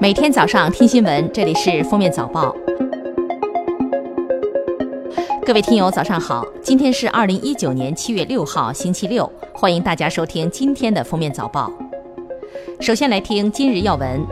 [0.00, 2.56] 每天早上听新闻，这里是封面早报。
[5.44, 6.42] 各位听友，早上好！
[6.62, 11.70] 今天是二零一九年七月六号，星期六，欢迎大家收听今天的封面早报。
[12.80, 14.26] 首先来听今日要闻。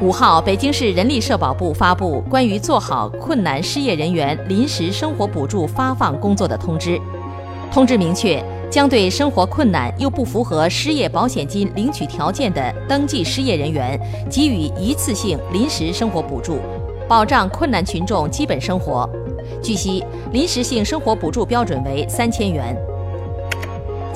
[0.00, 7.00] 五号，北京市人力社保部发布关于做好困难失业人员临时生活补助发放工作的通知。
[7.72, 8.40] 通知明确。
[8.70, 13.98] 将对生活困难又不符合失业保险金领取条件的登记失业人员
[14.30, 16.58] 给予一次性临时生活补助，
[17.08, 19.08] 保障困难群众基本生活。
[19.62, 22.76] 据悉，临时性生活补助标准为三千元。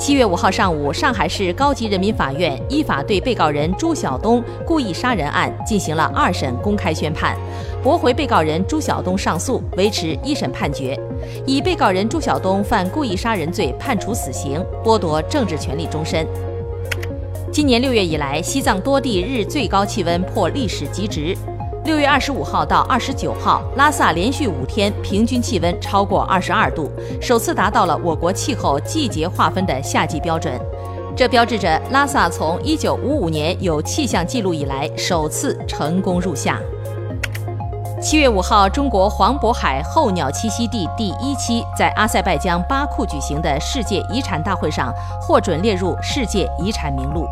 [0.00, 7.36] 七月五号上午，上海市高级人民法院依法对被告人朱晓东故意杀人案进行了二审公开宣判，
[7.82, 10.98] 驳回被告人朱晓东上诉，维持一审判决，
[11.44, 16.26] 以被告人朱晓东犯故意杀人罪判处死刑，剥夺政治权利终身。
[17.52, 21.36] 今年六月以来，西藏多地日最高气温破历史极值。
[21.84, 26.90] 六月二十五号到二十九号，拉萨连续五天平均气温超过二十二度，
[27.22, 30.52] 首次达到了我国气候季节划分的夏季标准。
[31.16, 36.58] 这标志着拉萨从一九五五年有气象记录以来首次成功入夏。
[38.00, 47.26] 七月五号，中国黄渤海候鸟栖息地第一期在阿塞拜疆巴库举行的世界遗产大会上获准列入世界遗产名录。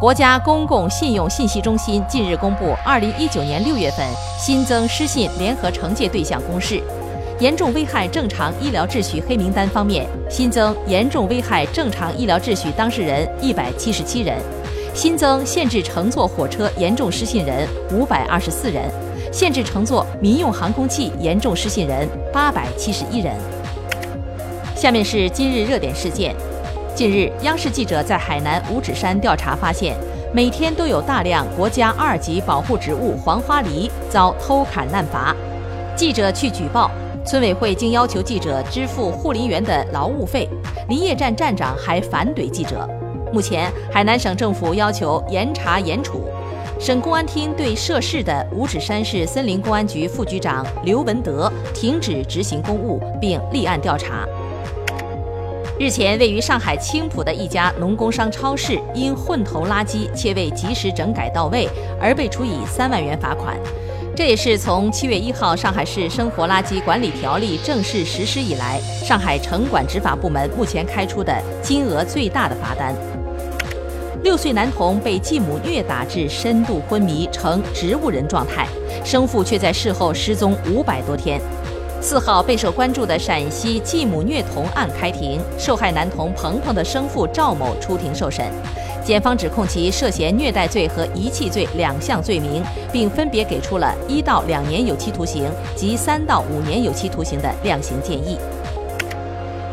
[0.00, 4.04] 国家公共信用信息中心近日公布，二零一九年六月份
[4.36, 6.82] 新增失信联合惩戒对象公示。
[7.38, 14.36] 严重危害正常医疗秩序黑名单方面，新增严重危害正常医疗秩序当事人一百七十七人，
[14.94, 18.90] 新增限制乘坐火车严重失信人五百二十四人，
[19.32, 23.34] 限制乘坐民用航空器严重失信人八百七十一人。
[24.74, 26.34] 下面是今日热点事件。
[26.94, 29.96] 近日，央视记者在海南五指山调查发现，
[30.32, 35.34] 每天都有大量国家二级保护植物黄花梨遭偷砍滥伐。
[35.96, 36.88] 记者去举报，
[37.26, 40.48] 村委会竟要求记者支付护林员的劳务费，
[40.88, 42.88] 林业站站长还反怼记者。
[43.32, 46.22] 目前，海南省政府要求严查严处。
[46.78, 54.24] 省公安厅对涉事的五指山市森林公安局副局长刘文德停止执行公务，并立案调查。
[55.76, 61.68] 日前，位于上海青浦的一家农工商超市因混投垃圾且未及时整改到位，
[62.00, 63.56] 而被处以三万元罚款。
[64.14, 72.94] 这也是从七月一号上海市生活垃圾管理条例正式实施以来，上海城管执法部门目前开出的金额最大的罚单。
[74.22, 78.68] 六岁男童被继母虐打至深度昏迷，呈植物人状态，
[79.04, 81.40] 生父却在事后失踪五百多天。
[82.04, 88.44] 四号备受关注的陕西继母虐童案开庭，受害男童鹏鹏的生父赵某出庭受审，
[89.02, 92.62] 检方指控其涉嫌虐待罪和遗弃罪两项罪名，
[92.92, 98.36] 并分别给出了一到两年有期徒刑及三到五年有期徒刑的量刑建议。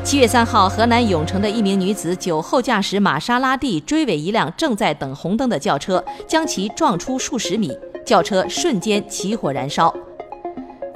[0.02, 9.94] 七月三号，河南永城的一名女子酒后驾驶玛莎拉蒂追尾一辆正在等红灯的轿车，将其撞出数十米，轿车瞬间起火燃烧。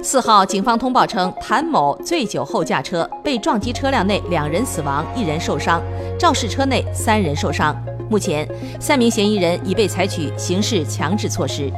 [0.06, 5.80] 四号，警方通报称，谭某醉酒后驾车，被撞击车辆内两人死亡，一人受伤；
[6.16, 7.76] 肇事车内三人受伤。
[8.08, 11.72] 目前，三名嫌疑人已被采取刑事强制措施。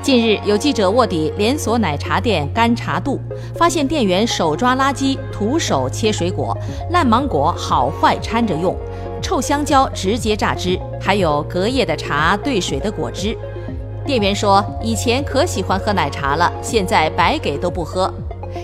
[0.00, 3.20] 近日，有记者卧底连锁奶茶店干茶度，
[3.54, 6.56] 发现店员手抓垃圾，徒手切水果，
[6.92, 8.74] 烂芒果好坏掺着用，
[9.20, 13.36] 臭香蕉直接榨汁，还有隔夜的茶兑水的果汁。
[14.04, 18.12] 店员说：“以前可喜欢喝奶茶了，现在白给都不喝。”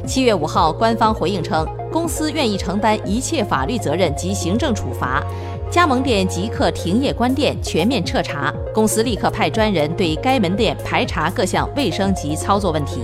[0.07, 5.23] 七月五号，官方回应称，公司愿意承担一切法律责任及行政处罚，
[5.71, 8.53] 加盟店即刻停业关店，全面彻查。
[8.75, 13.03] 公司立刻派专人对该门店排查各项卫生及操作问题。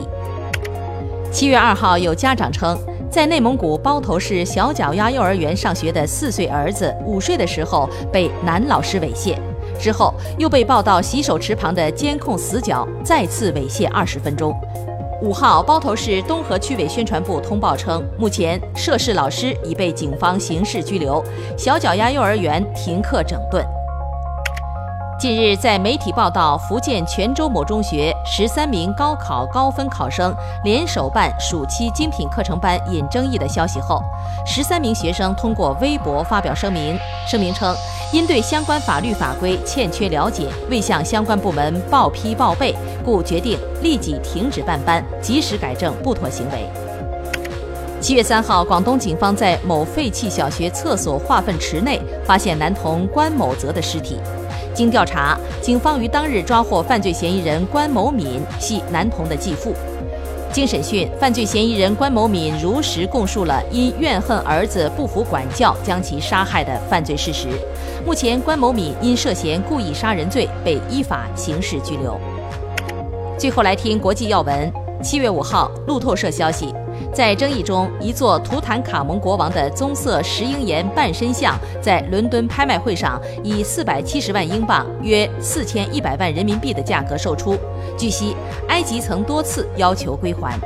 [1.32, 2.76] 七月二号，有家长称，
[3.08, 9.36] 在内蒙古包头市小脚丫幼儿园上学的四岁儿子，午睡的时候被男老师猥亵。
[9.78, 14.54] 之后又被抱到洗手池旁的监控死角，再次猥亵二十分钟。
[15.22, 21.24] 五号，包头市东河区委宣传部通报称，目前涉事老师已被警方刑事拘留，
[21.56, 23.64] 小脚丫幼儿园停课整顿。
[25.24, 34.02] 近日，在媒体报道福建泉州某中学十三名高考高分考生联手办暑期精品课程班引争议的消息后，
[34.44, 37.74] 十三名学生通过微博发表声明，声明称
[38.12, 46.68] 因对相关法律法规欠缺了解，未向相关部门报批报备，故决定立即停止办班，及时改正不妥行为。
[47.98, 54.20] 七月三号，广东警方在某废弃小学厕所化粪池内发现男童关某泽的尸体。
[54.74, 59.72] 经调查，警方于当日抓获犯罪嫌疑人关某敏，系男童的继父。
[60.52, 67.48] 经审讯，犯罪嫌疑人关某敏如实供述了因怨恨儿子不服管教将其杀害的犯罪事实。
[68.04, 72.20] 目前，关某敏因涉嫌故意杀人罪被依法刑事拘留。
[73.38, 74.72] 最后来听国际要闻。
[75.02, 76.72] 七月五号，路透社消息。
[77.14, 87.56] 在争议中，一座图坦卡蒙国王的棕色石英岩半身像在伦敦拍卖会上以四百七十万英镑（约四千一百万人民币）的价格售出。
[87.96, 88.34] 据悉，
[88.66, 90.58] 埃及曾多次要求归还。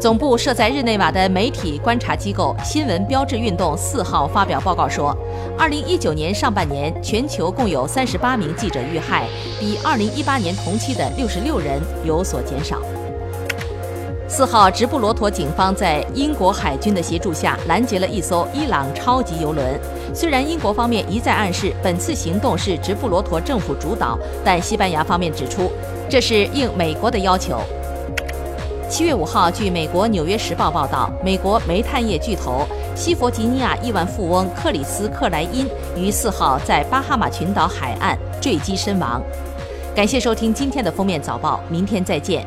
[0.00, 5.16] 总部设在日内瓦的媒体观察机构新闻标志运动四号发表报告说，
[5.56, 9.28] 二零一九年上半年全球共有三十八名记者遇害，
[9.60, 12.82] 比二零一八年同期的六十六人有所减少。
[14.34, 19.78] 四号，直布罗陀警方在英国海军的协助下拦截了一艘伊朗超级油轮。
[20.14, 25.70] 虽然英国方面一再暗示本次行动是直布罗陀政府主导，但西班牙方面指出
[26.08, 27.60] 这是应美国的要求。
[28.88, 39.22] 七月五号，据美国《纽约时报》报道，美国煤炭业巨头西弗吉尼亚亿万富翁克里斯克莱因于四号在巴哈马群岛海岸坠机身亡。
[39.94, 42.46] 感谢收听今天的封面早报，明天再见。